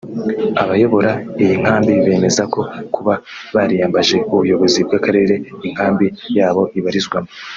[0.63, 2.61] Abayobora iyi nkambi bemeza ko
[2.93, 3.13] kuba
[3.55, 5.35] bariyambaje ubuyobozi bw’Akarere
[5.67, 6.05] inkambi
[6.37, 7.29] yabo ibarizwamo